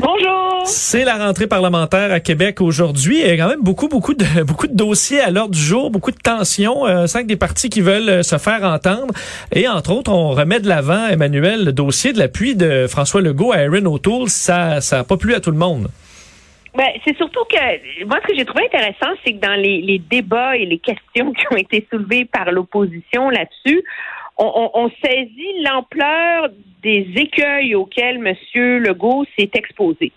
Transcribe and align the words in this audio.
Bonjour! 0.00 0.62
C'est 0.66 1.04
la 1.04 1.16
rentrée 1.16 1.46
parlementaire 1.46 2.10
à 2.10 2.18
Québec 2.18 2.60
aujourd'hui. 2.60 3.20
Il 3.20 3.26
y 3.26 3.30
a 3.30 3.36
quand 3.36 3.48
même 3.48 3.62
beaucoup, 3.62 3.88
beaucoup 3.88 4.14
de, 4.14 4.42
beaucoup 4.46 4.66
de 4.66 4.74
dossiers 4.74 5.20
à 5.20 5.30
l'ordre 5.30 5.54
du 5.54 5.60
jour, 5.60 5.90
beaucoup 5.90 6.10
de 6.10 6.16
tensions, 6.16 6.86
euh, 6.86 7.06
cinq 7.06 7.26
des 7.26 7.36
partis 7.36 7.68
qui 7.68 7.80
veulent 7.80 8.08
euh, 8.08 8.22
se 8.22 8.38
faire 8.38 8.64
entendre. 8.64 9.14
Et 9.52 9.68
entre 9.68 9.92
autres, 9.92 10.12
on 10.12 10.30
remet 10.30 10.58
de 10.58 10.68
l'avant, 10.68 11.06
Emmanuel, 11.06 11.64
le 11.64 11.72
dossier 11.72 12.12
de 12.12 12.18
l'appui 12.18 12.56
de 12.56 12.86
François 12.88 13.20
Legault 13.20 13.52
à 13.52 13.58
Erin 13.58 13.86
O'Toole. 13.86 14.28
Ça, 14.28 14.80
ça 14.80 15.00
a 15.00 15.04
pas 15.04 15.16
plu 15.16 15.34
à 15.34 15.40
tout 15.40 15.52
le 15.52 15.58
monde. 15.58 15.88
Ben, 16.76 16.88
c'est 17.04 17.16
surtout 17.16 17.44
que 17.48 18.04
moi, 18.04 18.18
ce 18.22 18.28
que 18.28 18.36
j'ai 18.36 18.44
trouvé 18.44 18.64
intéressant, 18.64 19.14
c'est 19.24 19.34
que 19.34 19.38
dans 19.38 19.54
les, 19.54 19.80
les 19.80 20.00
débats 20.00 20.56
et 20.56 20.66
les 20.66 20.78
questions 20.78 21.32
qui 21.32 21.44
ont 21.52 21.56
été 21.56 21.86
soulevées 21.92 22.24
par 22.24 22.50
l'opposition 22.50 23.30
là-dessus, 23.30 23.84
on, 24.36 24.90
saisit 25.04 25.62
l'ampleur 25.62 26.48
des 26.82 27.06
écueils 27.16 27.74
auxquels 27.74 28.16
M. 28.16 28.34
Legault 28.80 29.24
s'est 29.38 29.50
exposé 29.54 30.12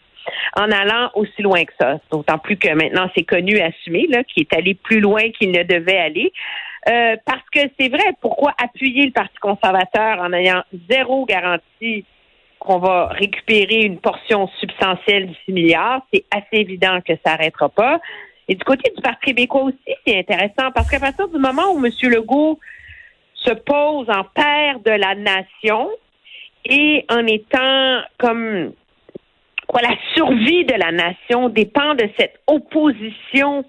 en 0.56 0.72
allant 0.72 1.10
aussi 1.16 1.42
loin 1.42 1.64
que 1.64 1.74
ça. 1.80 2.00
D'autant 2.12 2.38
plus 2.38 2.58
que 2.58 2.74
maintenant 2.74 3.10
c'est 3.16 3.24
connu 3.24 3.60
assumé, 3.60 4.08
là, 4.10 4.24
qu'il 4.24 4.44
est 4.44 4.54
allé 4.54 4.74
plus 4.74 5.00
loin 5.00 5.30
qu'il 5.32 5.52
ne 5.52 5.64
devait 5.64 5.98
aller. 5.98 6.34
Euh, 6.90 7.16
parce 7.26 7.44
que 7.52 7.60
c'est 7.80 7.90
vrai, 7.90 8.14
pourquoi 8.22 8.54
appuyer 8.62 9.06
le 9.06 9.12
Parti 9.12 9.38
conservateur 9.42 10.20
en 10.20 10.32
ayant 10.34 10.64
zéro 10.90 11.26
garantie 11.26 12.06
qu'on 12.60 12.80
va 12.80 13.08
récupérer 13.08 13.82
une 13.82 14.00
portion 14.00 14.48
substantielle 14.60 15.28
du 15.28 15.36
6 15.46 15.52
milliards? 15.54 16.02
C'est 16.14 16.26
assez 16.32 16.62
évident 16.62 17.00
que 17.06 17.14
ça 17.26 17.32
n'arrêtera 17.32 17.70
pas. 17.70 18.00
Et 18.48 18.56
du 18.56 18.64
côté 18.64 18.92
du 18.96 19.02
Parti 19.02 19.28
québécois 19.28 19.64
aussi, 19.64 19.96
c'est 20.06 20.20
intéressant 20.20 20.72
parce 20.74 20.90
qu'à 20.90 21.00
partir 21.00 21.28
du 21.28 21.38
moment 21.38 21.74
où 21.74 21.86
M. 21.86 21.92
Legault 22.04 22.60
se 23.46 23.52
pose 23.54 24.08
en 24.10 24.24
père 24.24 24.80
de 24.86 24.92
la 24.92 25.16
nation 25.16 25.90
et 26.66 27.06
en 27.10 27.26
étant 27.28 28.02
comme 28.18 28.74
quoi 29.68 29.82
la 29.82 29.96
survie 30.16 30.66
de 30.66 30.74
la 30.74 30.92
nation 30.92 31.50
dépend 31.50 31.94
de 31.96 32.10
cette 32.18 32.40
opposition 32.48 33.64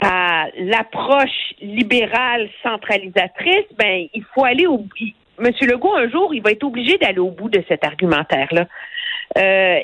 à 0.00 0.46
l'approche 0.58 1.54
libérale 1.60 2.48
centralisatrice, 2.62 3.66
ben 3.76 4.06
il 4.14 4.24
faut 4.34 4.44
aller 4.44 4.66
au 4.66 4.84
il- 5.00 5.14
Monsieur 5.40 5.68
Legault 5.68 5.94
un 5.94 6.10
jour 6.10 6.34
il 6.34 6.42
va 6.42 6.50
être 6.50 6.64
obligé 6.64 6.98
d'aller 6.98 7.18
au 7.20 7.30
bout 7.30 7.48
de 7.48 7.62
cet 7.68 7.84
argumentaire 7.84 8.48
là. 8.52 8.66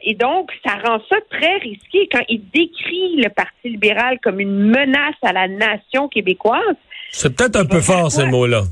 et 0.02 0.14
donc 0.14 0.50
ça 0.66 0.74
rend 0.84 0.98
ça 1.08 1.16
très 1.30 1.58
risqué 1.58 2.08
quand 2.10 2.22
il 2.28 2.42
décrit 2.50 3.16
le 3.16 3.28
Parti 3.28 3.68
libéral 3.70 4.18
comme 4.20 4.40
une 4.40 4.58
menace 4.70 5.14
à 5.22 5.32
la 5.32 5.46
nation 5.48 6.08
québécoise. 6.08 6.76
C'est 7.12 7.36
peut-être 7.36 7.56
un 7.56 7.66
peu 7.66 7.80
faire 7.80 8.00
fort, 8.00 8.10
ces 8.10 8.22
quoi? 8.22 8.30
mots-là. 8.32 8.62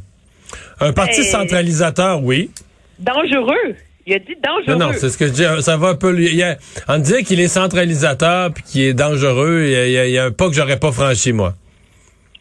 Un 0.81 0.92
parti 0.92 1.22
centralisateur, 1.25 2.22
oui. 2.22 2.50
Dangereux. 2.98 3.77
Il 4.06 4.14
a 4.14 4.19
dit 4.19 4.36
dangereux. 4.42 4.77
Non, 4.78 4.86
non, 4.89 4.92
c'est 4.95 5.08
ce 5.11 5.17
que 5.19 5.27
je 5.28 5.33
dis. 5.33 5.45
Ça 5.62 5.77
va 5.77 5.89
un 5.91 5.95
peu. 5.95 6.19
il 6.20 6.42
a- 6.42 6.56
on 6.89 6.98
dit 6.98 7.22
qu'il 7.25 7.41
est 7.41 7.47
centralisateur 7.48 8.53
puis 8.53 8.62
qu'il 8.64 8.83
est 8.83 8.95
dangereux. 8.95 9.62
Il 9.64 9.70
y 9.92 9.98
a, 9.98 10.06
il 10.06 10.12
y 10.12 10.19
un 10.19 10.33
pas 10.33 10.48
que 10.48 10.55
j'aurais 10.55 10.78
pas 10.78 10.91
franchi, 10.92 11.33
moi. 11.33 11.55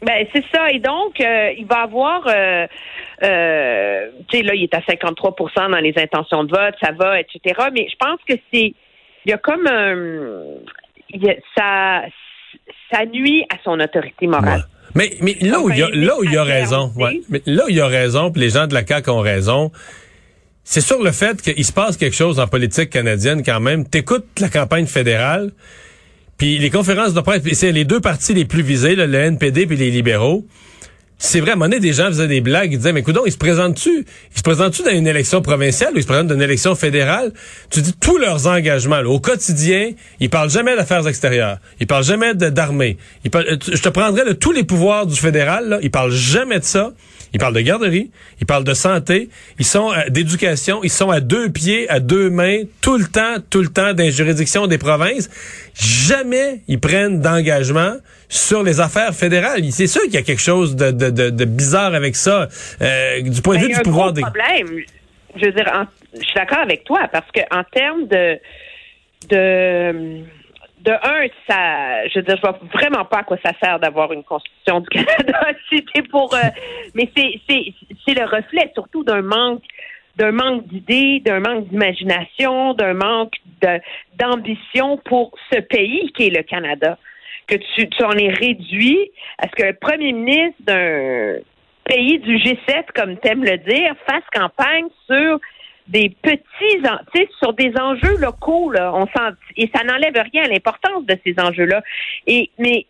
Ben 0.04 0.26
c'est 0.34 0.44
ça. 0.52 0.72
Et 0.72 0.80
donc, 0.80 1.20
euh, 1.22 1.52
il 1.56 1.66
va 1.68 1.82
avoir, 1.84 2.26
euh, 2.28 2.66
euh, 3.24 4.08
tu 4.28 4.38
sais, 4.38 4.44
là, 4.44 4.56
il 4.56 4.64
est 4.64 4.74
à 4.74 4.82
53 4.88 5.36
dans 5.70 5.78
les 5.78 5.94
intentions 5.98 6.44
de 6.44 6.50
vote, 6.50 6.74
ça 6.82 6.92
va, 6.92 7.20
etc. 7.20 7.40
Mais 7.72 7.88
je 7.88 7.96
pense 8.00 8.20
que 8.28 8.34
c'est, 8.52 8.74
il 9.26 9.30
y 9.30 9.34
a 9.34 9.38
comme 9.38 9.68
un, 9.68 10.56
a- 11.30 11.36
ça, 11.56 12.02
ça 12.92 13.06
nuit 13.06 13.46
à 13.54 13.58
son 13.64 13.80
autorité 13.80 14.26
morale. 14.26 14.60
Ouais. 14.62 14.81
Mais, 14.96 15.16
mais 15.22 15.38
là 15.42 15.62
où 15.62 15.70
il 15.70 15.78
y 15.78 15.84
a, 15.84 15.90
là 15.90 16.16
où 16.20 16.24
il 16.24 16.38
a 16.38 16.44
raison, 16.44 16.92
ouais. 16.96 17.22
mais 17.30 17.42
là 17.46 17.66
où 17.66 17.70
il 17.70 17.80
a 17.80 17.88
raison, 17.88 18.32
puis 18.32 18.42
les 18.42 18.50
gens 18.50 18.68
de 18.68 18.74
la 18.74 18.86
CAQ 18.86 19.10
ont 19.10 19.20
raison, 19.20 19.72
c'est 20.64 20.82
sur 20.82 21.02
le 21.02 21.12
fait 21.12 21.42
qu'il 21.42 21.66
se 21.66 21.72
passe 21.72 21.98
quelque 21.98 22.16
chose 22.16 22.40
en 22.40 22.48
politique 22.48 22.90
canadienne 22.90 23.44
quand 23.44 23.60
même. 23.60 23.88
T'écoutes 23.88 24.28
la 24.40 24.50
campagne 24.50 24.86
fédérale, 24.86 25.52
puis 26.38 26.58
les 26.58 26.70
conférences 26.70 27.14
de 27.14 27.22
presse, 27.22 27.42
c'est 27.54 27.72
les 27.72 27.86
deux 27.86 28.00
partis 28.00 28.34
les 28.34 28.46
plus 28.46 28.64
visés, 28.64 28.96
là, 28.96 29.06
le 29.08 29.18
NPD 29.18 29.66
puis 29.66 29.78
les 29.78 29.92
libéraux. 29.92 30.46
C'est 31.24 31.40
vrai, 31.40 31.52
à 31.52 31.68
des 31.68 31.94
gens 31.94 32.08
faisaient 32.08 32.28
des 32.28 32.42
blagues, 32.42 32.74
ils 32.74 32.78
disaient, 32.80 32.94
mais 32.94 33.02
écoute, 33.02 33.16
ils 33.28 33.32
se 33.32 33.38
présentent-tu, 33.38 34.06
ils 34.34 34.38
se 34.38 34.42
présentent-tu 34.42 34.82
dans 34.82 34.90
une 34.90 35.06
élection 35.06 35.44
provinciale 35.44 35.94
ou 35.94 35.98
ils 35.98 36.02
se 36.02 36.08
présentent 36.08 36.26
dans 36.26 36.36
une 36.36 36.42
élection 36.42 36.74
fédérale? 36.74 37.32
Tu 37.70 37.82
dis 37.84 37.94
tous 37.94 38.18
leurs 38.18 38.48
engagements, 38.48 39.02
au 39.02 39.20
quotidien, 39.20 39.92
ils 40.20 40.32
parlent 40.32 40.50
jamais 40.50 40.76
d'affaires 40.76 41.08
extérieures, 41.08 41.60
ils 41.80 41.86
parlent 41.86 42.04
jamais 42.04 42.34
d'armée. 42.34 42.98
Euh, 43.36 43.56
Je 43.72 43.82
te 43.82 43.90
prendrais 43.90 44.26
de 44.26 44.34
tous 44.34 44.52
les 44.52 44.64
pouvoirs 44.64 45.06
du 45.06 45.16
fédéral, 45.16 45.70
là, 45.70 45.80
ils 45.84 45.92
parlent 45.92 46.12
jamais 46.12 46.58
de 46.58 46.66
ça. 46.66 46.92
Ils 47.34 47.40
parlent 47.40 47.54
de 47.54 47.62
garderie, 47.62 48.12
ils 48.42 48.46
parlent 48.46 48.66
de 48.66 48.74
santé, 48.74 49.30
ils 49.58 49.66
sont 49.66 49.90
euh, 49.94 50.10
d'éducation, 50.10 50.84
ils 50.84 50.90
sont 50.90 51.12
à 51.12 51.22
deux 51.22 51.50
pieds, 51.50 51.90
à 51.90 52.02
deux 52.02 52.30
mains, 52.30 52.64
tout 52.82 52.98
le 52.98 53.06
temps, 53.06 53.36
tout 53.50 53.62
le 53.62 53.70
temps 53.70 53.94
dans 53.94 54.04
les 54.04 54.12
juridictions 54.12 54.68
des 54.68 54.78
provinces. 54.78 55.30
Jamais 55.74 56.62
ils 56.68 56.80
prennent 56.80 57.22
d'engagement 57.22 57.96
sur 58.34 58.64
les 58.64 58.80
affaires 58.80 59.14
fédérales. 59.14 59.62
C'est 59.72 59.88
sûr 59.88 60.02
qu'il 60.04 60.14
y 60.14 60.18
a 60.18 60.22
quelque 60.24 60.42
chose 60.42 60.76
de, 60.76 60.92
de, 60.92 61.10
de, 61.10 61.30
de 61.30 61.46
bizarre 61.46 61.94
avec 61.94 62.16
ça, 62.16 62.48
euh, 62.82 63.22
du 63.22 63.42
point 63.42 63.56
de 63.56 63.60
Ben, 63.62 63.68
vue 63.68 63.74
du 63.74 63.80
un 63.80 63.84
pouvoir 63.84 64.08
gros 64.08 64.16
des... 64.16 64.22
problème. 64.22 64.84
Je 65.36 65.46
veux 65.46 65.52
dire, 65.52 65.70
en- 65.74 65.86
je 66.14 66.24
suis 66.26 66.34
d'accord 66.36 66.60
avec 66.60 66.84
toi 66.86 67.08
parce 67.12 67.30
que 67.32 67.42
en 67.56 67.64
termes 67.66 68.08
de 68.08 68.40
de 69.30 70.24
de 70.84 70.92
un, 70.92 71.28
ça, 71.48 72.08
je 72.08 72.16
veux 72.20 72.24
dire, 72.26 72.38
je 72.38 72.42
vois 72.42 72.58
vraiment 72.74 73.06
pas 73.06 73.20
à 73.20 73.24
quoi 73.24 73.38
ça 73.46 73.52
sert 73.62 73.80
d'avoir 73.80 74.12
une 74.14 74.24
constitution 74.24 74.80
du 74.80 74.88
Canada. 74.90 75.40
C'était 75.70 76.02
pour, 76.02 76.34
euh, 76.34 76.40
mais 76.96 77.08
c'est 77.16 77.40
c'est 77.48 77.66
c'est 78.06 78.16
le 78.16 78.26
reflet 78.26 78.72
surtout 78.74 79.04
d'un 79.04 79.22
manque 79.22 79.62
d'un 80.18 80.32
manque 80.32 80.68
d'idées, 80.68 81.22
d'un 81.24 81.40
manque 81.40 81.68
d'imagination, 81.70 82.74
d'un 82.74 82.94
manque 82.94 83.34
d'ambition 84.18 84.98
pour 85.06 85.32
ce 85.54 85.60
pays 85.60 86.12
qui 86.16 86.28
est 86.28 86.36
le 86.36 86.44
Canada. 86.44 86.98
Que 87.48 87.56
tu, 87.56 87.90
tu 87.90 88.04
en 88.04 88.12
es 88.14 88.30
réduit 88.30 89.12
à 89.38 89.48
ce 89.48 89.66
le 89.66 89.74
premier 89.74 90.14
ministre 90.14 90.62
d'un 90.62 91.36
pays 91.86 92.20
du 92.20 92.38
G7, 92.38 92.86
comme 92.96 93.18
t'aimes 93.18 93.44
le 93.44 93.58
dire, 93.58 93.94
fasse 94.08 94.24
campagne 94.34 94.88
sur 95.08 95.40
des 95.88 96.10
petits, 96.22 96.44
tu 96.62 96.82
sais, 97.16 97.28
sur 97.40 97.54
des 97.54 97.74
enjeux 97.78 98.18
locaux, 98.18 98.72
là. 98.72 98.94
On 98.94 99.06
sent, 99.08 99.36
et 99.58 99.70
ça 99.76 99.84
n'enlève 99.84 100.14
rien 100.32 100.44
à 100.44 100.48
l'importance 100.48 101.06
de 101.06 101.18
ces 101.26 101.36
enjeux-là. 101.40 101.82
Et, 102.28 102.50
mais 102.60 102.86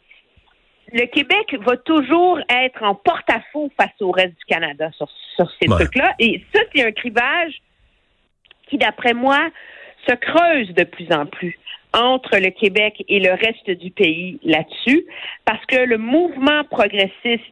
le 0.94 1.06
Québec 1.06 1.56
va 1.62 1.78
toujours 1.78 2.40
être 2.50 2.84
en 2.84 2.94
porte-à-faux 2.94 3.72
face 3.79 4.00
au 4.02 4.12
reste 4.12 4.38
du 4.38 4.46
Canada 4.47 4.91
sur, 4.97 5.09
sur 5.35 5.50
ces 5.62 5.69
Ouais. 5.69 5.78
trucs-là. 5.78 6.13
Et 6.19 6.44
ça, 6.53 6.59
c'est 6.75 6.85
un 6.85 6.91
clivage 6.91 7.53
qui, 8.69 8.78
d'après 8.78 9.13
moi, 9.13 9.40
se 10.07 10.16
creuse 10.16 10.73
de 10.73 10.84
plus 10.84 11.12
en 11.12 11.25
plus 11.25 11.57
entre 11.94 12.38
le 12.38 12.51
Québec 12.51 13.03
et 13.09 13.19
le 13.19 13.31
reste 13.31 13.69
du 13.79 13.91
pays 13.91 14.39
là-dessus, 14.44 15.06
parce 15.45 15.66
que 15.66 15.78
le 15.78 15.97
mouvement 15.97 16.63
progressiste 16.69 17.44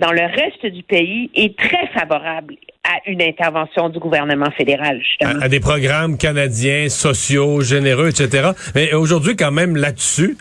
dans 0.00 0.10
le 0.10 0.22
reste 0.22 0.66
du 0.66 0.82
pays 0.82 1.30
est 1.34 1.56
très 1.56 1.86
favorable 1.88 2.56
à 2.82 3.08
une 3.08 3.22
intervention 3.22 3.88
du 3.88 4.00
gouvernement 4.00 4.50
fédéral, 4.50 5.00
justement. 5.00 5.40
à, 5.40 5.44
à 5.44 5.48
des 5.48 5.60
programmes 5.60 6.18
canadiens, 6.18 6.88
sociaux, 6.88 7.60
généreux, 7.60 8.08
etc. 8.08 8.50
Mais 8.74 8.92
aujourd'hui, 8.94 9.36
quand 9.36 9.52
même, 9.52 9.76
là-dessus, 9.76 10.36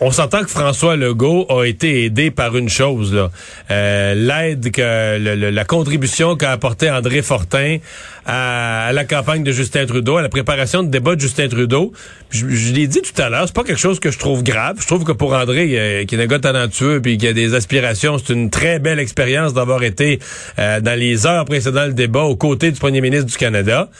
on 0.00 0.10
s'entend 0.10 0.42
que 0.42 0.50
François 0.50 0.96
Legault 0.96 1.46
a 1.50 1.64
été 1.64 2.04
aidé 2.04 2.30
par 2.30 2.56
une 2.56 2.68
chose. 2.68 3.28
Euh, 3.70 4.14
l'aide 4.14 4.70
que 4.72 5.50
la 5.50 5.64
contribution 5.64 6.36
qu'a 6.36 6.52
apporté 6.52 6.90
André 6.90 7.22
Fortin 7.22 7.78
à, 8.24 8.90
la 8.92 9.04
campagne 9.04 9.42
de 9.42 9.52
Justin 9.52 9.86
Trudeau, 9.86 10.16
à 10.16 10.22
la 10.22 10.28
préparation 10.28 10.82
de 10.82 10.88
débat 10.88 11.16
de 11.16 11.20
Justin 11.20 11.48
Trudeau. 11.48 11.92
Je, 12.30 12.48
je 12.48 12.72
l'ai 12.72 12.86
dit 12.86 13.02
tout 13.02 13.20
à 13.20 13.28
l'heure, 13.28 13.44
c'est 13.46 13.54
pas 13.54 13.64
quelque 13.64 13.80
chose 13.80 14.00
que 14.00 14.10
je 14.10 14.18
trouve 14.18 14.42
grave. 14.42 14.76
Je 14.80 14.86
trouve 14.86 15.04
que 15.04 15.12
pour 15.12 15.34
André, 15.34 15.68
euh, 15.78 16.04
qui 16.04 16.14
est 16.14 16.22
un 16.22 16.26
gars 16.26 16.38
talentueux 16.38 17.00
puis 17.02 17.18
qui 17.18 17.26
a 17.26 17.32
des 17.32 17.54
aspirations, 17.54 18.18
c'est 18.18 18.32
une 18.32 18.50
très 18.50 18.78
belle 18.78 18.98
expérience 18.98 19.52
d'avoir 19.52 19.82
été 19.82 20.18
euh, 20.58 20.80
dans 20.80 20.98
les 20.98 21.26
heures 21.26 21.44
précédant 21.44 21.86
le 21.86 21.92
débat 21.92 22.22
aux 22.22 22.36
côtés 22.36 22.70
du 22.70 22.78
premier 22.78 23.00
ministre 23.00 23.26
du 23.26 23.36
Canada. 23.36 23.90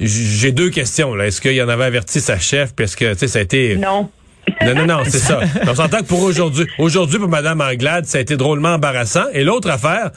J'ai 0.00 0.52
deux 0.52 0.70
questions. 0.70 1.18
Est-ce 1.20 1.40
qu'il 1.40 1.60
en 1.62 1.68
avait 1.68 1.84
averti 1.84 2.20
sa 2.20 2.38
chef? 2.38 2.70
Est-ce 2.78 2.96
que, 2.96 3.14
ça 3.14 3.38
a 3.38 3.42
été... 3.42 3.76
Non. 3.76 4.08
Non, 4.64 4.74
non, 4.74 4.86
non, 4.86 5.02
c'est 5.04 5.18
ça. 5.18 5.40
On 5.68 5.74
s'entend 5.74 5.98
que 5.98 6.04
pour 6.04 6.22
aujourd'hui, 6.22 6.66
aujourd'hui 6.78 7.18
pour 7.18 7.28
Mme 7.28 7.60
Anglade, 7.60 8.06
ça 8.06 8.18
a 8.18 8.20
été 8.20 8.36
drôlement 8.36 8.74
embarrassant. 8.74 9.24
Et 9.32 9.44
l'autre 9.44 9.70
affaire, 9.70 10.10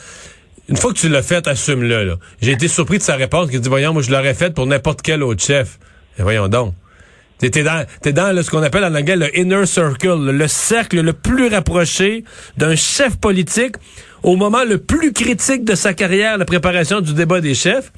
une 0.70 0.78
fois 0.78 0.94
que 0.94 0.98
tu 0.98 1.10
l'as 1.10 1.24
fait, 1.24 1.48
assume-le. 1.48 2.06
là. 2.06 2.16
J'ai 2.42 2.52
été 2.52 2.68
surpris 2.68 2.98
de 2.98 3.04
sa 3.04 3.16
réponse 3.16 3.50
qui 3.50 3.60
dit, 3.60 3.70
voyons, 3.70 3.94
moi 3.94 4.02
je 4.02 4.12
l'aurais 4.12 4.34
faite 4.34 4.54
pour 4.54 4.66
n'importe 4.66 5.02
quel 5.02 5.24
autre 5.24 5.44
chef. 5.44 5.80
Et 6.20 6.24
voyons 6.24 6.48
donc. 6.48 6.74
T'es 7.40 7.50
dans, 7.62 7.86
t'es 8.02 8.14
dans 8.14 8.36
là, 8.36 8.42
ce 8.42 8.50
qu'on 8.50 8.64
appelle 8.64 8.84
en 8.84 8.96
anglais 8.96 9.16
le 9.16 9.38
inner 9.38 9.68
circle, 9.68 10.08
le, 10.26 10.32
le 10.32 10.48
cercle 10.48 11.00
le 11.02 11.14
plus 11.14 11.50
rapproché 11.50 12.24
d'un 12.58 12.76
chef 12.76 13.18
politique 13.18 13.76
au 14.24 14.36
moment 14.36 14.64
le 14.64 14.80
plus 14.80 15.14
critique 15.14 15.64
de 15.64 15.76
sa 15.76 15.94
carrière, 15.94 16.40
la 16.40 16.46
préparation 16.46 17.00
du 17.00 17.14
débat 17.14 17.40
des 17.40 17.54
chefs. 17.54 17.92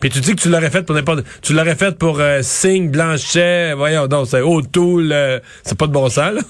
Puis 0.00 0.10
tu 0.10 0.20
dis 0.20 0.34
que 0.34 0.40
tu 0.40 0.48
l'aurais 0.48 0.70
fait 0.70 0.84
pour 0.84 0.94
n'importe... 0.94 1.24
Tu 1.42 1.52
l'aurais 1.52 1.76
fait 1.76 1.98
pour 1.98 2.20
euh, 2.20 2.40
Singh, 2.42 2.90
Blanchet, 2.90 3.74
voyons 3.74 4.06
donc, 4.06 4.26
c'est 4.26 4.40
O'Toole, 4.40 5.12
euh, 5.12 5.40
c'est 5.62 5.78
pas 5.78 5.86
de 5.86 5.92
bon 5.92 6.08
sens, 6.08 6.32
là. 6.32 6.40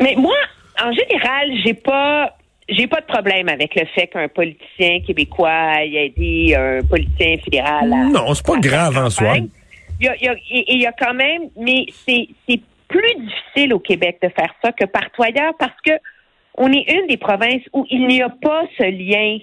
Mais 0.00 0.14
moi, 0.16 0.34
en 0.82 0.92
général, 0.92 1.50
j'ai 1.64 1.74
pas 1.74 2.36
j'ai 2.68 2.86
pas 2.86 3.00
de 3.00 3.06
problème 3.06 3.48
avec 3.48 3.74
le 3.74 3.84
fait 3.94 4.06
qu'un 4.06 4.28
politicien 4.28 5.00
québécois 5.06 5.82
ait 5.82 6.06
aidé 6.06 6.54
un 6.56 6.82
politicien 6.82 7.36
fédéral 7.44 7.92
à. 7.92 8.04
Non, 8.06 8.34
c'est 8.34 8.46
pas 8.46 8.58
grave 8.58 8.96
en 8.96 9.10
soi. 9.10 9.36
Il 10.00 10.06
y, 10.06 10.08
a, 10.08 10.16
il, 10.16 10.24
y 10.24 10.28
a, 10.28 10.34
il 10.50 10.80
y 10.80 10.86
a 10.86 10.92
quand 10.92 11.14
même, 11.14 11.50
mais 11.56 11.86
c'est 12.06 12.28
plus 12.88 13.14
difficile 13.16 13.74
au 13.74 13.78
Québec 13.78 14.18
de 14.22 14.28
faire 14.28 14.52
ça 14.62 14.72
que 14.72 14.84
partout 14.86 15.22
ailleurs 15.22 15.54
parce 15.58 15.78
que 15.84 15.92
on 16.56 16.72
est 16.72 16.90
une 16.90 17.06
des 17.08 17.16
provinces 17.16 17.62
où 17.72 17.86
il 17.90 18.06
n'y 18.06 18.22
a 18.22 18.28
pas 18.28 18.62
ce 18.78 18.84
lien 18.84 19.38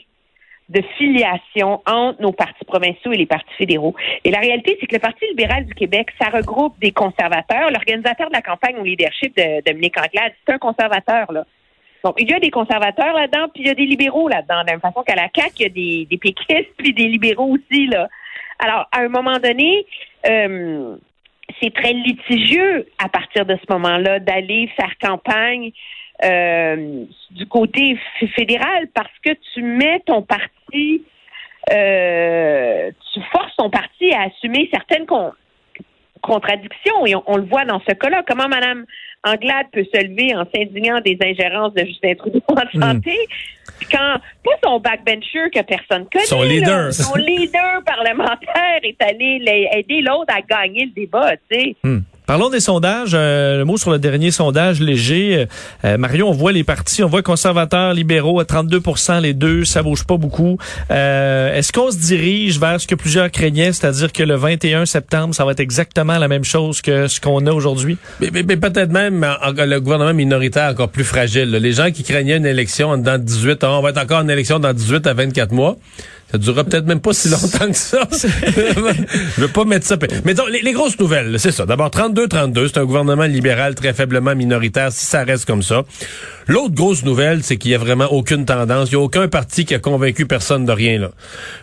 de 0.71 0.81
filiation 0.97 1.81
entre 1.85 2.21
nos 2.21 2.31
partis 2.31 2.63
provinciaux 2.65 3.12
et 3.12 3.18
les 3.18 3.25
partis 3.25 3.53
fédéraux. 3.57 3.94
Et 4.23 4.31
la 4.31 4.39
réalité, 4.39 4.77
c'est 4.79 4.88
que 4.88 4.95
le 4.95 5.01
Parti 5.01 5.25
libéral 5.27 5.65
du 5.65 5.73
Québec, 5.73 6.07
ça 6.19 6.29
regroupe 6.29 6.79
des 6.79 6.91
conservateurs. 6.91 7.69
L'organisateur 7.71 8.29
de 8.29 8.33
la 8.33 8.41
campagne 8.41 8.77
au 8.79 8.83
leadership 8.83 9.35
de 9.35 9.62
Dominique 9.65 9.97
Anglade, 9.97 10.33
c'est 10.45 10.53
un 10.53 10.57
conservateur, 10.57 11.31
là. 11.31 11.45
Donc, 12.03 12.15
il 12.18 12.27
y 12.27 12.33
a 12.33 12.39
des 12.39 12.50
conservateurs 12.50 13.13
là-dedans, 13.13 13.47
puis 13.53 13.63
il 13.63 13.68
y 13.68 13.69
a 13.69 13.75
des 13.75 13.85
libéraux 13.85 14.27
là-dedans. 14.27 14.62
De 14.62 14.68
la 14.68 14.71
même 14.73 14.81
façon 14.81 15.03
qu'à 15.03 15.13
la 15.13 15.27
CAQ, 15.35 15.51
il 15.57 15.62
y 15.62 15.65
a 15.65 15.69
des, 15.69 16.07
des 16.09 16.18
péquistes, 16.18 16.74
puis 16.77 16.94
des 16.94 17.07
libéraux 17.07 17.56
aussi, 17.56 17.85
là. 17.88 18.07
Alors, 18.57 18.88
à 18.91 19.01
un 19.01 19.09
moment 19.09 19.39
donné, 19.39 19.85
euh, 20.27 20.95
c'est 21.62 21.74
très 21.74 21.94
litigieux 21.94 22.88
à 22.97 23.09
partir 23.09 23.45
de 23.45 23.56
ce 23.56 23.74
moment-là 23.74 24.19
d'aller 24.19 24.69
faire 24.75 24.94
campagne 25.00 25.71
euh, 26.23 27.06
du 27.31 27.47
côté 27.47 27.97
fédéral 28.35 28.88
parce 28.94 29.12
que 29.25 29.31
tu 29.53 29.62
mets 29.63 30.01
ton 30.06 30.21
parti, 30.21 31.03
euh, 31.71 32.91
tu 33.13 33.21
forces 33.31 33.56
ton 33.57 33.69
parti 33.69 34.13
à 34.13 34.23
assumer 34.23 34.69
certaines 34.71 35.07
contradictions 36.21 37.06
et 37.06 37.15
on, 37.15 37.38
le 37.38 37.45
voit 37.45 37.65
dans 37.65 37.79
ce 37.88 37.94
cas-là. 37.94 38.23
Comment 38.27 38.47
Mme 38.47 38.85
Anglade 39.23 39.68
peut 39.71 39.85
se 39.91 40.01
lever 40.03 40.35
en 40.35 40.45
s'indignant 40.53 41.00
des 41.00 41.18
ingérences 41.23 41.73
de 41.73 41.85
Justin 41.85 42.13
Trudeau 42.15 42.41
en 42.50 42.77
hmm. 42.77 42.81
santé, 42.81 43.17
quand 43.91 44.17
pas 44.44 44.51
son 44.63 44.79
backbencher 44.79 45.50
que 45.53 45.62
personne 45.62 46.07
connaît, 46.12 46.25
son 46.25 46.44
leader, 46.44 46.94
son 46.94 47.15
leader 47.15 47.83
parlementaire 47.83 48.79
est 48.83 49.01
allé 49.01 49.69
aider 49.74 50.01
l'autre 50.01 50.33
à 50.35 50.41
gagner 50.41 50.85
le 50.85 50.91
débat, 50.91 51.35
tu 51.50 51.57
sais. 51.59 51.75
Hmm. 51.83 52.01
Parlons 52.25 52.50
des 52.50 52.59
sondages. 52.59 53.12
Euh, 53.13 53.57
le 53.57 53.65
mot 53.65 53.77
sur 53.77 53.91
le 53.91 54.00
dernier 54.00 54.31
sondage 54.31 54.79
léger. 54.79 55.35
Euh, 55.35 55.45
euh, 55.85 55.97
Mario, 55.97 56.27
on 56.27 56.31
voit 56.31 56.51
les 56.51 56.63
partis, 56.63 57.03
on 57.03 57.07
voit 57.07 57.23
conservateurs, 57.23 57.94
libéraux 57.94 58.39
à 58.39 58.44
32% 58.44 59.21
les 59.21 59.33
deux, 59.33 59.65
ça 59.65 59.83
bouge 59.83 60.03
pas 60.03 60.18
beaucoup. 60.18 60.57
Est-ce 60.89 61.71
qu'on 61.71 61.91
se 61.91 61.97
dirige 61.97 62.59
vers 62.59 62.79
ce 62.79 62.88
que 62.88 62.95
plusieurs 62.95 63.29
craignaient, 63.31 63.73
c'est-à-dire 63.73 64.12
que 64.12 64.23
le 64.23 64.35
21 64.35 64.85
septembre, 64.85 65.33
ça 65.35 65.45
va 65.45 65.51
être 65.51 65.59
exactement 65.59 66.18
la 66.18 66.27
même 66.27 66.44
chose 66.44 66.81
que 66.81 67.07
ce 67.07 67.19
qu'on 67.19 67.45
a 67.47 67.51
aujourd'hui? 67.51 67.97
Mais, 68.19 68.31
peut-être 68.31 68.91
même 68.91 69.25
le 69.57 69.79
gouvernement 69.79 70.13
minoritaire 70.13 70.71
encore 70.71 70.89
plus 70.89 71.03
fragile. 71.03 71.50
Les 71.51 71.74
gens 71.74 71.91
qui 71.91 72.03
craignaient 72.03 72.38
une 72.38 72.45
élection 72.45 72.97
dans 72.97 73.21
18 73.21 73.63
ans, 73.63 73.79
on 73.79 73.81
va 73.81 73.89
être 73.89 74.01
encore 74.01 74.19
en 74.19 74.27
élection 74.27 74.59
dans 74.59 74.74
18 74.74 75.07
à 75.07 75.13
24 75.13 75.51
mois. 75.51 75.77
Ça 76.31 76.37
durera 76.37 76.63
peut-être 76.63 76.85
même 76.85 77.01
pas 77.01 77.13
si 77.13 77.29
longtemps 77.29 77.67
que 77.67 77.75
ça. 77.75 78.07
je 78.11 79.41
veux 79.41 79.47
pas 79.49 79.65
mettre 79.65 79.85
ça. 79.85 79.97
Mais 80.23 80.33
donc, 80.33 80.47
les, 80.49 80.71
grosses 80.71 80.97
nouvelles, 80.97 81.37
c'est 81.39 81.51
ça. 81.51 81.65
D'abord, 81.65 81.89
32-32, 81.89 82.67
c'est 82.67 82.79
un 82.79 82.85
gouvernement 82.85 83.25
libéral 83.25 83.75
très 83.75 83.93
faiblement 83.93 84.33
minoritaire, 84.33 84.91
si 84.91 85.05
ça 85.05 85.23
reste 85.23 85.45
comme 85.45 85.61
ça. 85.61 85.83
L'autre 86.51 86.75
grosse 86.75 87.06
nouvelle, 87.06 87.44
c'est 87.44 87.56
qu'il 87.56 87.71
y 87.71 87.75
a 87.75 87.77
vraiment 87.77 88.12
aucune 88.12 88.44
tendance. 88.44 88.89
Il 88.89 88.94
y 88.94 88.95
a 88.98 89.00
aucun 89.00 89.30
parti 89.30 89.63
qui 89.63 89.74
a 89.74 89.80
convaincu 89.80 90.25
personne 90.25 90.65
de 90.65 90.74
rien, 90.74 91.00
là. 91.00 91.12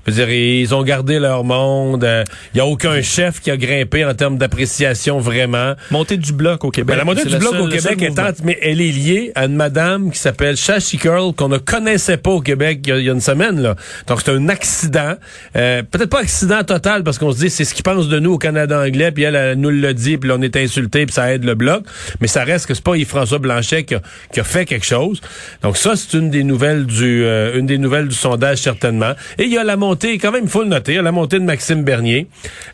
Je 0.06 0.10
veux 0.10 0.16
dire, 0.16 0.30
ils 0.30 0.74
ont 0.74 0.82
gardé 0.82 1.18
leur 1.18 1.44
monde. 1.44 2.04
Euh, 2.04 2.24
il 2.54 2.56
y 2.56 2.60
a 2.62 2.64
aucun 2.64 3.02
chef 3.02 3.42
qui 3.42 3.50
a 3.50 3.58
grimpé 3.58 4.06
en 4.06 4.14
termes 4.14 4.38
d'appréciation 4.38 5.18
vraiment. 5.18 5.74
Montée 5.90 6.16
du 6.16 6.32
bloc 6.32 6.64
au 6.64 6.70
Québec. 6.70 6.96
Ben, 6.96 6.96
la 6.96 7.04
montée 7.04 7.28
du 7.28 7.36
bloc 7.36 7.54
au 7.60 7.68
Québec 7.68 8.00
est 8.00 8.42
mais 8.42 8.58
elle 8.62 8.80
est 8.80 8.90
liée 8.90 9.30
à 9.34 9.44
une 9.44 9.56
madame 9.56 10.10
qui 10.10 10.18
s'appelle 10.18 10.56
Shashi 10.56 10.96
Curl, 10.96 11.34
qu'on 11.34 11.50
ne 11.50 11.58
connaissait 11.58 12.16
pas 12.16 12.30
au 12.30 12.40
Québec 12.40 12.80
il 12.86 13.02
y 13.02 13.10
a, 13.10 13.12
une 13.12 13.20
semaine, 13.20 13.60
là. 13.60 13.76
Donc, 14.06 14.22
c'est 14.24 14.32
un 14.32 14.48
accident. 14.48 15.16
Euh, 15.56 15.82
peut-être 15.82 16.08
pas 16.08 16.20
accident 16.20 16.64
total 16.64 17.04
parce 17.04 17.18
qu'on 17.18 17.32
se 17.32 17.40
dit 17.40 17.50
c'est 17.50 17.66
ce 17.66 17.74
qu'ils 17.74 17.82
pensent 17.82 18.08
de 18.08 18.18
nous 18.20 18.32
au 18.32 18.38
Canada 18.38 18.80
anglais, 18.80 19.12
puis 19.12 19.24
elle, 19.24 19.58
nous 19.58 19.68
le 19.68 19.92
dit, 19.92 20.16
puis 20.16 20.30
on 20.32 20.40
est 20.40 20.56
insulté, 20.56 21.04
puis 21.04 21.12
ça 21.12 21.30
aide 21.30 21.44
le 21.44 21.54
bloc. 21.54 21.84
Mais 22.22 22.26
ça 22.26 22.42
reste 22.42 22.64
que 22.64 22.72
c'est 22.72 22.82
pas 22.82 22.96
Yves-François 22.96 23.38
Blanchet 23.38 23.84
qui 23.84 23.94
a, 23.94 24.00
qui 24.32 24.40
a, 24.40 24.44
fait 24.44 24.64
quelque 24.64 24.77
chose. 24.84 25.20
Donc 25.62 25.76
ça, 25.76 25.96
c'est 25.96 26.16
une 26.16 26.30
des 26.30 26.44
nouvelles 26.44 26.86
du 26.86 27.24
euh, 27.24 27.58
une 27.58 27.66
des 27.66 27.78
nouvelles 27.78 28.08
du 28.08 28.14
sondage 28.14 28.58
certainement. 28.58 29.12
Et 29.38 29.44
il 29.44 29.52
y 29.52 29.58
a 29.58 29.64
la 29.64 29.76
montée, 29.76 30.18
quand 30.18 30.32
même, 30.32 30.44
il 30.44 30.50
faut 30.50 30.62
le 30.62 30.68
noter, 30.68 31.00
la 31.00 31.12
montée 31.12 31.38
de 31.38 31.44
Maxime 31.44 31.84
Bernier, 31.84 32.26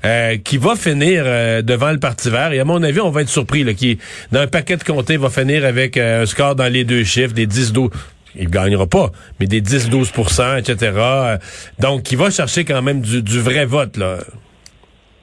euh, 0.04 0.36
qui 0.38 0.58
va 0.58 0.76
finir 0.76 1.24
devant 1.62 1.92
le 1.92 1.98
Parti 1.98 2.30
vert. 2.30 2.52
Et 2.52 2.60
à 2.60 2.64
mon 2.64 2.82
avis, 2.82 3.00
on 3.00 3.10
va 3.10 3.22
être 3.22 3.28
surpris, 3.28 3.64
là, 3.64 3.74
qui, 3.74 3.98
dans 4.32 4.40
un 4.40 4.46
paquet 4.46 4.76
de 4.76 4.84
comtés, 4.84 5.16
va 5.16 5.30
finir 5.30 5.64
avec 5.64 5.96
un 5.96 6.26
score 6.26 6.54
dans 6.54 6.70
les 6.72 6.84
deux 6.84 7.04
chiffres, 7.04 7.34
des 7.34 7.46
10-12 7.46 7.90
il 8.36 8.50
gagnera 8.50 8.86
pas, 8.86 9.10
mais 9.38 9.46
des 9.46 9.60
10-12% 9.60 10.58
etc. 10.58 10.92
Donc, 11.78 12.10
il 12.10 12.18
va 12.18 12.30
chercher 12.30 12.64
quand 12.64 12.82
même 12.82 13.00
du, 13.00 13.40
vrai 13.40 13.64
vote, 13.64 13.96
là. 13.96 14.18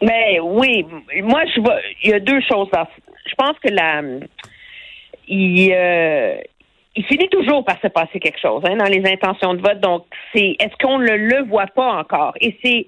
Mais 0.02 0.40
oui, 0.42 0.86
moi, 1.24 1.42
je 1.46 1.62
il 2.04 2.10
y 2.10 2.14
a 2.14 2.20
deux 2.20 2.42
choses. 2.50 2.70
Je 2.72 3.36
pense 3.38 3.56
que 3.64 3.70
la, 3.70 4.02
il, 5.28 5.72
euh, 5.74 6.36
il 6.96 7.06
finit 7.06 7.30
toujours 7.30 7.64
par 7.64 7.80
se 7.82 7.88
passer 7.88 8.20
quelque 8.20 8.40
chose 8.40 8.62
hein, 8.66 8.76
dans 8.76 8.86
les 8.86 9.04
intentions 9.10 9.54
de 9.54 9.62
vote. 9.62 9.80
Donc, 9.80 10.06
c'est, 10.34 10.56
est-ce 10.60 10.76
qu'on 10.82 11.00
ne 11.00 11.16
le 11.16 11.44
voit 11.48 11.68
pas 11.68 11.94
encore? 11.94 12.34
Et 12.42 12.58
c'est, 12.64 12.88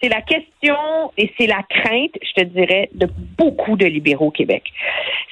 c'est 0.00 0.08
la 0.08 0.22
question 0.22 0.76
et 1.18 1.32
c'est 1.36 1.48
la 1.48 1.62
crainte, 1.68 2.12
je 2.22 2.42
te 2.42 2.46
dirais, 2.46 2.88
de 2.94 3.08
beaucoup 3.36 3.76
de 3.76 3.86
libéraux 3.86 4.28
au 4.28 4.30
Québec. 4.30 4.62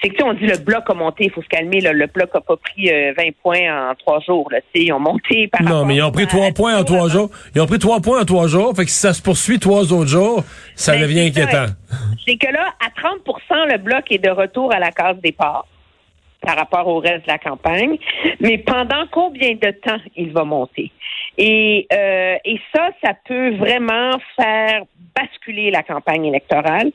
C'est 0.02 0.10
que 0.10 0.16
tu 0.16 0.24
on 0.24 0.34
dit 0.34 0.46
le 0.46 0.58
bloc 0.58 0.90
a 0.90 0.94
monté, 0.94 1.24
il 1.24 1.30
faut 1.30 1.42
se 1.42 1.48
calmer. 1.48 1.80
le 1.80 2.06
bloc 2.06 2.30
a 2.34 2.40
pas 2.40 2.56
pris 2.56 2.86
20 2.86 2.92
euh, 2.92 3.30
points 3.40 3.90
en 3.90 3.94
trois 3.94 4.20
jours. 4.20 4.48
Là, 4.50 4.58
ils 4.74 4.92
ont 4.92 5.00
monté 5.00 5.46
par 5.46 5.62
Non, 5.62 5.84
mais 5.84 5.96
ils 5.96 6.02
ont 6.02 6.10
pris 6.10 6.26
trois 6.26 6.50
points 6.50 6.76
en 6.76 6.84
trois 6.84 7.08
jours. 7.08 7.30
Ils 7.54 7.60
ont 7.60 7.66
pris 7.66 7.78
trois 7.78 8.00
points 8.00 8.20
en 8.20 8.24
trois 8.24 8.48
jours. 8.48 8.74
Fait 8.74 8.84
que 8.84 8.90
si 8.90 8.98
ça 8.98 9.14
se 9.14 9.22
poursuit 9.22 9.60
trois 9.60 9.92
autres 9.92 10.10
jours, 10.10 10.42
ça 10.74 10.92
ben, 10.92 11.02
devient 11.02 11.20
inquiétant. 11.20 11.66
C'est 12.26 12.36
que 12.36 12.52
là, 12.52 12.74
à 12.84 12.88
30% 13.00 13.72
le 13.72 13.78
bloc 13.78 14.10
est 14.10 14.18
de 14.18 14.30
retour 14.30 14.72
à 14.74 14.80
la 14.80 14.90
case 14.90 15.16
départ 15.22 15.66
par 16.40 16.56
rapport 16.56 16.86
au 16.86 16.98
reste 16.98 17.26
de 17.26 17.32
la 17.32 17.38
campagne. 17.38 17.98
Mais 18.40 18.58
pendant 18.58 19.06
combien 19.10 19.54
de 19.54 19.70
temps 19.70 19.98
il 20.16 20.32
va 20.32 20.44
monter? 20.44 20.90
Et, 21.36 21.86
euh, 21.92 22.36
et 22.44 22.60
ça, 22.74 22.90
ça 23.02 23.12
peut 23.26 23.54
vraiment 23.56 24.12
faire 24.36 24.84
basculer 25.16 25.70
la 25.70 25.82
campagne 25.82 26.26
électorale 26.26 26.92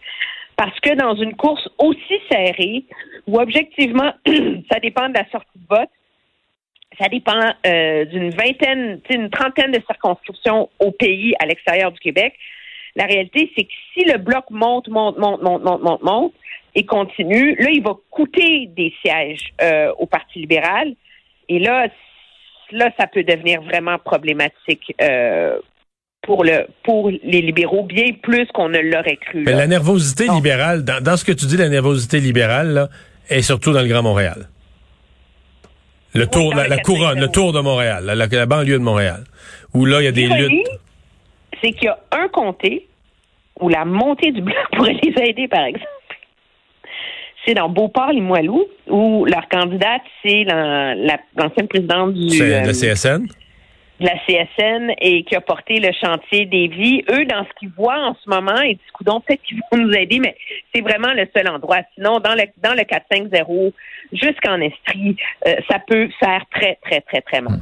parce 0.56 0.80
que 0.80 0.94
dans 0.96 1.16
une 1.16 1.36
course 1.36 1.68
aussi 1.78 2.20
serrée, 2.30 2.84
où 3.28 3.40
objectivement, 3.40 4.14
ça 4.72 4.80
dépend 4.80 5.10
de 5.10 5.16
la 5.16 5.28
sortie 5.30 5.58
de 5.58 5.68
vote, 5.70 5.90
ça 7.00 7.10
dépend 7.10 7.54
euh, 7.66 8.06
d'une 8.06 8.30
vingtaine, 8.30 9.00
une 9.10 9.30
trentaine 9.30 9.72
de 9.72 9.82
circonscriptions 9.88 10.70
au 10.80 10.92
pays 10.92 11.34
à 11.40 11.46
l'extérieur 11.46 11.92
du 11.92 12.00
Québec. 12.00 12.36
La 12.96 13.06
réalité, 13.06 13.52
c'est 13.56 13.64
que 13.64 13.74
si 13.94 14.06
le 14.06 14.20
bloc 14.20 14.46
monte, 14.52 14.88
monte, 14.90 15.18
monte, 15.18 15.42
monte, 15.42 15.64
monte, 15.64 15.82
monte, 15.82 16.04
monte, 16.04 16.34
et 16.76 16.86
continue, 16.86 17.56
là, 17.56 17.70
il 17.72 17.84
va 17.84 17.94
coûter 18.10 18.70
des 18.76 18.94
sièges 19.02 19.54
euh, 19.62 19.92
au 20.00 20.06
Parti 20.06 20.40
libéral. 20.40 20.94
Et 21.50 21.60
là, 21.60 21.88
là, 22.72 22.90
ça 22.98 23.08
peut 23.08 23.24
devenir 23.24 23.62
vraiment 23.62 24.00
problématique 24.00 24.94
euh, 25.02 25.60
pour 26.24 26.44
le 26.44 26.66
pour 26.84 27.10
les 27.10 27.42
libéraux, 27.42 27.84
bien 27.84 28.14
plus 28.22 28.48
qu'on 28.54 28.70
ne 28.70 28.80
l'aurait 28.80 29.18
cru. 29.18 29.44
Mais 29.46 29.54
la 29.54 29.68
nervosité 29.68 30.28
libérale, 30.28 30.84
dans, 30.84 31.18
ce 31.18 31.26
que 31.26 31.32
tu 31.32 31.46
dis, 31.46 31.58
la 31.58 31.70
nervosité 31.70 32.20
libérale, 32.20 32.74
là, 32.74 32.90
est 33.30 33.42
surtout 33.42 33.72
dans 33.72 33.82
le 33.82 33.88
Grand 33.88 34.04
Montréal. 34.04 34.50
Le 36.16 36.28
tour, 36.28 36.54
la, 36.54 36.78
couronne, 36.78 37.20
le 37.20 37.28
tour 37.28 37.54
de 37.54 37.60
Montréal, 37.60 38.06
la, 38.06 38.46
banlieue 38.46 38.78
de 38.78 38.84
Montréal, 38.84 39.24
où 39.74 39.86
là, 39.86 40.00
il 40.00 40.06
y 40.06 40.08
a 40.08 40.12
des 40.12 40.28
luttes. 40.28 40.68
C'est 41.62 41.72
qu'il 41.72 41.86
y 41.86 41.88
a 41.88 42.00
un 42.12 42.28
comté 42.28 42.88
où 43.60 43.68
la 43.68 43.84
montée 43.84 44.32
du 44.32 44.42
bloc 44.42 44.58
pourrait 44.74 44.98
les 45.02 45.30
aider, 45.30 45.48
par 45.48 45.66
exemple 45.66 45.88
c'est 47.46 47.54
dans 47.54 47.70
Beauport-Limoilou, 47.70 48.66
où 48.90 49.26
leur 49.26 49.48
candidate, 49.50 50.02
c'est 50.24 50.46
l'ancienne 50.46 51.68
présidente 51.68 52.14
du... 52.14 52.30
C'est 52.30 52.50
la 52.50 52.68
euh, 52.68 52.72
CSN? 52.72 53.28
la 54.00 54.16
CSN 54.28 54.92
et 55.00 55.24
qui 55.24 55.36
a 55.36 55.42
porté 55.42 55.80
le 55.80 55.92
chantier 55.94 56.46
des 56.46 56.68
vies. 56.68 57.04
Eux, 57.10 57.26
dans 57.26 57.46
ce 57.46 57.50
qu'ils 57.60 57.70
voient 57.70 58.00
en 58.00 58.16
ce 58.16 58.30
moment, 58.30 58.60
et 58.62 58.74
du 58.74 58.92
coup, 58.94 59.04
donc, 59.04 59.26
peut-être 59.26 59.42
qu'ils 59.44 59.62
vont 59.72 59.78
nous 59.78 59.94
aider, 59.94 60.20
mais 60.20 60.36
c'est 60.74 60.82
vraiment 60.82 61.14
le 61.14 61.28
seul 61.36 61.48
endroit. 61.50 61.80
Sinon, 61.96 62.20
dans 62.20 62.34
le, 62.34 62.44
dans 62.62 62.74
le 62.74 62.82
4-5-0, 62.82 63.72
jusqu'en 64.12 64.60
Estrie, 64.62 65.16
euh, 65.48 65.56
ça 65.70 65.80
peut 65.80 66.10
faire 66.20 66.44
très, 66.52 66.78
très, 66.84 67.02
très, 67.02 67.22
très 67.22 67.42
mal. 67.42 67.60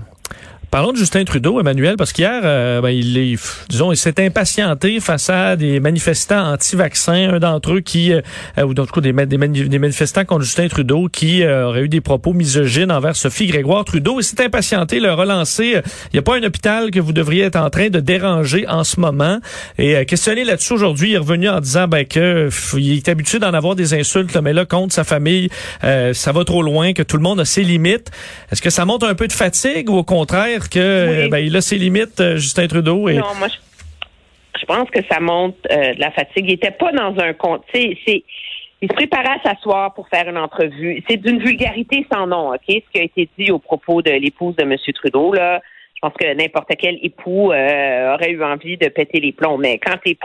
Parlons 0.72 0.94
de 0.94 0.98
Justin 0.98 1.26
Trudeau, 1.26 1.60
Emmanuel, 1.60 1.98
parce 1.98 2.14
qu'hier, 2.14 2.40
euh, 2.46 2.80
ben, 2.80 2.92
il 2.92 3.18
est, 3.18 3.36
disons, 3.68 3.92
il 3.92 3.98
s'est 3.98 4.24
impatienté 4.26 5.02
face 5.02 5.30
à 5.30 5.58
des 5.58 5.82
manifestants 5.82 6.54
anti-vaccins, 6.54 7.34
un 7.34 7.40
d'entre 7.40 7.74
eux 7.74 7.80
qui, 7.82 8.14
euh, 8.14 8.22
ou 8.64 8.74
d'autres 8.74 9.02
des, 9.02 9.12
des, 9.12 9.38
manifestants 9.38 10.24
contre 10.24 10.44
Justin 10.46 10.70
Trudeau 10.70 11.10
qui 11.10 11.44
euh, 11.44 11.68
aurait 11.68 11.82
eu 11.82 11.90
des 11.90 12.00
propos 12.00 12.32
misogynes 12.32 12.90
envers 12.90 13.18
Sophie 13.18 13.48
Grégoire 13.48 13.84
Trudeau. 13.84 14.22
Il 14.22 14.24
s'est 14.24 14.42
impatienté, 14.42 15.02
le 15.02 15.12
relancer. 15.12 15.82
Il 16.06 16.14
n'y 16.14 16.20
a 16.20 16.22
pas 16.22 16.38
un 16.38 16.44
hôpital 16.44 16.90
que 16.90 17.02
vous 17.02 17.12
devriez 17.12 17.44
être 17.44 17.58
en 17.58 17.70
train 17.70 17.90
de 17.90 18.00
déranger 18.00 18.66
en 18.70 18.86
ce 18.86 18.98
moment. 19.02 19.40
Et 19.78 20.06
questionné 20.06 20.46
là-dessus 20.46 20.72
aujourd'hui, 20.72 21.10
il 21.10 21.16
est 21.16 21.18
revenu 21.18 21.50
en 21.50 21.60
disant 21.60 21.90
ben, 21.90 22.06
que 22.06 22.48
il 22.78 22.96
est 22.96 23.10
habitué 23.10 23.40
d'en 23.40 23.54
avoir 23.54 23.76
des 23.76 23.94
insultes, 23.94 24.38
mais 24.42 24.54
là, 24.54 24.64
contre 24.64 24.94
sa 24.94 25.04
famille, 25.04 25.50
ça 25.82 26.32
va 26.32 26.46
trop 26.46 26.64
loin, 26.64 26.94
que 26.94 27.04
tout 27.04 27.18
le 27.18 27.24
monde 27.24 27.42
a 27.42 27.46
ses 27.46 27.64
limites. 27.64 28.10
Est-ce 28.54 28.62
que 28.62 28.70
ça 28.70 28.86
montre 28.86 29.06
un 29.06 29.16
peu 29.16 29.28
de 29.28 29.34
fatigue 29.34 29.90
ou 29.90 29.98
au 29.98 30.04
contraire 30.06 30.61
que 30.70 31.30
ben, 31.30 31.40
il 31.40 31.56
a 31.56 31.62
ses 31.62 31.78
limites, 31.78 32.20
euh, 32.20 32.36
Justin 32.38 32.68
Trudeau? 32.68 33.10
Et... 33.10 33.16
Non, 33.16 33.36
moi, 33.38 33.48
je, 33.50 34.66
pense 34.66 34.90
que 34.90 35.00
ça 35.10 35.20
montre 35.20 35.58
euh, 35.72 35.94
de 35.94 36.00
la 36.00 36.12
fatigue. 36.12 36.46
Il 36.48 36.54
était 36.54 36.72
pas 36.72 36.92
dans 36.92 37.18
un 37.20 37.34
compte. 37.34 37.64
C'est, 37.74 37.98
il 38.08 38.90
se 38.90 38.94
préparait 38.94 39.40
à 39.44 39.50
s'asseoir 39.50 39.94
pour 39.94 40.08
faire 40.10 40.28
une 40.28 40.38
entrevue. 40.38 41.04
C'est 41.10 41.18
d'une 41.18 41.40
vulgarité 41.40 42.06
sans 42.12 42.28
nom, 42.28 42.50
OK? 42.50 42.62
Ce 42.68 42.92
qui 42.92 43.00
a 43.00 43.04
été 43.04 43.30
dit 43.38 43.52
au 43.52 43.60
propos 43.60 44.02
de 44.02 44.12
l'épouse 44.12 44.56
de 44.56 44.64
M. 44.64 44.76
Trudeau, 44.96 45.34
là. 45.34 45.62
Je 45.96 46.08
pense 46.08 46.18
que 46.20 46.34
n'importe 46.34 46.72
quel 46.80 46.98
époux 47.04 47.52
euh, 47.52 48.16
aurait 48.16 48.32
eu 48.32 48.44
envie 48.44 48.76
de 48.76 48.88
péter 48.88 49.20
les 49.20 49.32
plombs. 49.32 49.60
Mais 49.60 49.78
quand 49.78 49.98
t'es 50.04 50.18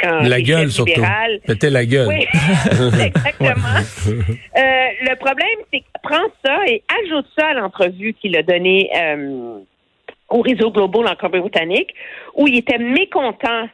quand 0.00 0.22
la 0.22 0.40
gueule 0.40 0.70
surtout. 0.70 1.02
Péter 1.46 1.70
la 1.70 1.84
gueule. 1.84 2.08
Oui, 2.08 2.26
exactement. 3.04 3.74
euh, 3.76 4.60
le 5.02 5.16
problème, 5.16 5.58
c'est 5.72 5.80
que 5.80 5.86
prends 6.02 6.28
ça 6.44 6.58
et 6.66 6.82
ajoute 7.04 7.26
ça 7.36 7.48
à 7.48 7.54
l'entrevue 7.54 8.14
qu'il 8.14 8.36
a 8.36 8.42
donnée 8.42 8.90
euh, 8.96 9.58
au 10.28 10.42
réseau 10.42 10.70
Global 10.70 11.08
en 11.08 11.14
Colombie-Britannique, 11.14 11.94
où 12.34 12.46
il 12.46 12.56
était 12.56 12.78
mécontent 12.78 13.68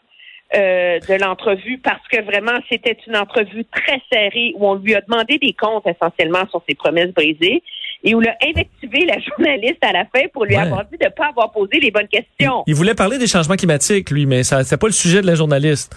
euh, 0.55 1.01
de 1.01 1.15
l'entrevue 1.21 1.79
parce 1.79 2.07
que 2.07 2.23
vraiment 2.23 2.59
c'était 2.69 2.97
une 3.09 3.17
entrevue 3.17 3.65
très 3.65 4.01
serrée 4.13 4.53
où 4.55 4.69
on 4.69 4.77
lui 4.77 4.95
a 4.95 5.01
demandé 5.01 5.39
des 5.39 5.53
comptes 5.53 5.85
essentiellement 5.87 6.47
sur 6.51 6.63
ses 6.69 6.77
promesses 6.77 7.13
brisées 7.13 7.63
et 8.05 8.15
où 8.15 8.23
il 8.23 8.29
a 8.29 8.37
invectivé 8.47 9.05
la 9.05 9.19
journaliste 9.37 9.83
à 9.83 9.93
la 9.93 10.05
fin 10.05 10.29
pour 10.33 10.45
lui 10.45 10.55
avoir 10.55 10.85
dit 10.85 10.99
de 10.99 11.07
ne 11.07 11.11
pas 11.11 11.29
avoir 11.29 11.51
posé 11.51 11.81
les 11.81 11.91
bonnes 11.91 12.07
questions. 12.07 12.63
Il, 12.67 12.75
voulait 12.75 12.95
parler 12.95 13.19
des 13.19 13.27
changements 13.27 13.57
climatiques, 13.57 14.11
lui, 14.11 14.27
mais 14.27 14.45
ça 14.45 14.63
c'est 14.63 14.77
pas 14.77 14.87
le 14.87 14.93
sujet 14.93 15.23
de 15.23 15.27
la 15.27 15.35
journaliste. 15.35 15.97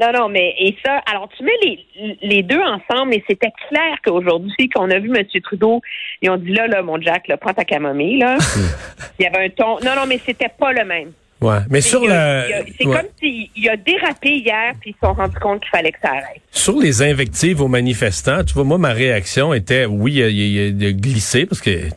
Non, 0.00 0.10
non, 0.10 0.28
mais 0.28 0.54
et 0.58 0.74
ça, 0.84 1.02
alors 1.10 1.28
tu 1.36 1.44
mets 1.44 1.52
les, 1.62 2.18
les 2.22 2.42
deux 2.42 2.60
ensemble, 2.60 3.12
et 3.12 3.22
c'était 3.28 3.52
clair 3.68 3.98
qu'aujourd'hui, 4.04 4.68
qu'on 4.70 4.90
a 4.90 4.98
vu 4.98 5.12
M. 5.14 5.24
Trudeau, 5.42 5.82
ils 6.22 6.30
ont 6.30 6.38
dit 6.38 6.52
là, 6.52 6.66
là, 6.66 6.82
mon 6.82 6.98
Jack, 7.00 7.28
là, 7.28 7.36
prends 7.36 7.52
ta 7.52 7.64
camomille, 7.64 8.18
là. 8.18 8.38
il 9.18 9.24
y 9.24 9.26
avait 9.26 9.46
un 9.46 9.50
ton. 9.50 9.78
Non, 9.80 9.94
non, 9.96 10.06
mais 10.06 10.20
c'était 10.24 10.50
pas 10.58 10.72
le 10.72 10.84
même. 10.84 11.12
Ouais, 11.40 11.58
mais 11.70 11.80
sur 11.80 12.06
la. 12.06 12.46
C'est 12.78 12.84
comme 12.84 13.08
s'il 13.18 13.68
a 13.68 13.76
dérapé 13.76 14.36
hier, 14.36 14.74
puis 14.80 14.90
ils 14.90 14.94
se 14.94 15.00
sont 15.04 15.12
rendus 15.12 15.38
compte 15.40 15.60
qu'il 15.60 15.70
fallait 15.70 15.90
que 15.90 15.98
ça 16.00 16.10
arrête. 16.10 16.40
Sur 16.52 16.78
les 16.78 17.02
invectives 17.02 17.60
aux 17.60 17.68
manifestants, 17.68 18.44
tu 18.44 18.54
vois, 18.54 18.62
moi, 18.62 18.78
ma 18.78 18.92
réaction 18.92 19.52
était, 19.52 19.84
oui, 19.84 20.14
il, 20.14 20.86
a 20.86 20.92
glissé, 20.92 21.46
parce 21.46 21.60
que 21.60 21.88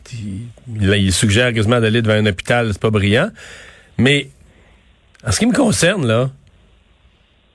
il, 0.80 0.94
il 0.96 1.12
suggère 1.12 1.52
quasiment 1.52 1.80
d'aller 1.80 2.02
devant 2.02 2.14
un 2.14 2.26
hôpital, 2.26 2.70
c'est 2.72 2.82
pas 2.82 2.90
brillant. 2.90 3.30
Mais, 3.98 4.30
en 5.24 5.30
ce 5.30 5.38
qui 5.38 5.46
me 5.46 5.54
concerne, 5.54 6.04
là, 6.06 6.30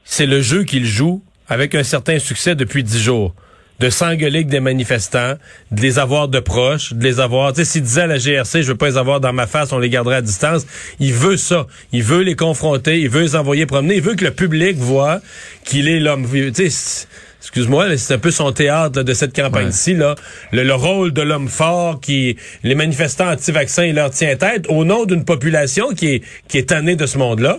c'est 0.05 0.27
le 0.27 0.41
jeu 0.41 0.63
qu'il 0.63 0.85
joue 0.85 1.21
avec 1.49 1.75
un 1.75 1.83
certain 1.83 2.19
succès 2.19 2.55
depuis 2.55 2.83
dix 2.83 3.01
jours 3.01 3.35
de 3.81 3.89
s'engueuler 3.89 4.39
avec 4.39 4.47
des 4.47 4.59
manifestants, 4.59 5.33
de 5.71 5.81
les 5.81 5.97
avoir 5.97 6.27
de 6.27 6.39
proches, 6.39 6.93
de 6.93 7.03
les 7.03 7.19
avoir. 7.19 7.51
Tu 7.51 7.61
sais, 7.61 7.65
s'il 7.65 7.81
disait 7.81 8.01
à 8.01 8.07
la 8.07 8.19
GRC, 8.19 8.61
je 8.61 8.67
veux 8.67 8.77
pas 8.77 8.87
les 8.87 8.97
avoir 8.97 9.19
dans 9.19 9.33
ma 9.33 9.47
face, 9.47 9.73
on 9.73 9.79
les 9.79 9.89
gardera 9.89 10.17
à 10.17 10.21
distance. 10.21 10.67
Il 10.99 11.13
veut 11.13 11.35
ça. 11.35 11.65
Il 11.91 12.03
veut 12.03 12.21
les 12.21 12.35
confronter. 12.35 13.01
Il 13.01 13.09
veut 13.09 13.21
les 13.21 13.35
envoyer 13.35 13.65
promener. 13.65 13.95
Il 13.95 14.01
veut 14.03 14.13
que 14.13 14.23
le 14.23 14.31
public 14.31 14.77
voit 14.77 15.19
qu'il 15.65 15.87
est 15.87 15.99
l'homme. 15.99 16.27
Tu 16.31 16.69
sais, 16.69 17.07
excuse-moi, 17.39 17.97
c'est 17.97 18.13
un 18.13 18.19
peu 18.19 18.29
son 18.29 18.51
théâtre 18.51 19.01
de 19.01 19.13
cette 19.15 19.35
campagne-ci, 19.35 19.95
là. 19.95 20.13
Le, 20.51 20.73
rôle 20.73 21.11
de 21.11 21.23
l'homme 21.23 21.47
fort 21.47 21.99
qui, 21.99 22.37
les 22.61 22.75
manifestants 22.75 23.31
anti-vaccins, 23.31 23.85
il 23.85 23.95
leur 23.95 24.11
tient 24.11 24.35
tête 24.35 24.67
au 24.69 24.85
nom 24.85 25.05
d'une 25.05 25.25
population 25.25 25.89
qui 25.95 26.07
est, 26.07 26.23
qui 26.47 26.59
est 26.59 26.69
tannée 26.69 26.95
de 26.95 27.07
ce 27.07 27.17
monde-là. 27.17 27.57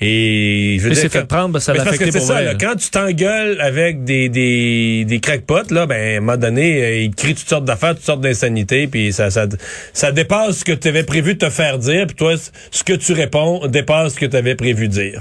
Et 0.00 0.76
je 0.80 0.88
veux 0.88 0.94
dire, 0.94 1.10
fait 1.10 1.24
prendre, 1.24 1.50
ben, 1.50 1.60
ça 1.60 1.72
parce 1.72 1.96
que 1.96 2.10
c'est 2.10 2.20
ça, 2.20 2.54
quand 2.56 2.74
tu 2.76 2.90
t'engueules 2.90 3.60
avec 3.60 4.04
des, 4.04 4.28
des, 4.28 5.04
des 5.04 5.20
crackpots, 5.20 5.70
là, 5.70 5.86
ben, 5.86 5.94
à 5.96 6.16
un 6.16 6.20
moment 6.20 6.36
donné, 6.36 6.82
euh, 6.82 7.00
ils 7.02 7.14
crient 7.14 7.34
toutes 7.34 7.48
sortes 7.48 7.64
d'affaires, 7.64 7.94
toutes 7.94 8.04
sortes 8.04 8.20
d'insanités, 8.20 8.86
puis 8.88 9.12
ça, 9.12 9.30
ça, 9.30 9.46
ça 9.92 10.12
dépasse 10.12 10.58
ce 10.58 10.64
que 10.64 10.72
tu 10.72 10.88
avais 10.88 11.04
prévu 11.04 11.34
de 11.34 11.38
te 11.38 11.50
faire 11.50 11.78
dire, 11.78 12.06
puis 12.06 12.16
toi, 12.16 12.34
ce 12.70 12.84
que 12.84 12.92
tu 12.92 13.12
réponds 13.12 13.66
dépasse 13.68 14.14
ce 14.14 14.20
que 14.20 14.26
tu 14.26 14.36
avais 14.36 14.56
prévu 14.56 14.88
de 14.88 14.92
dire. 14.92 15.20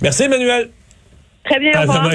Merci, 0.00 0.24
Emmanuel. 0.24 0.70
Très 1.44 1.60
bien, 1.60 1.72
au 1.78 1.82
revoir. 1.82 2.10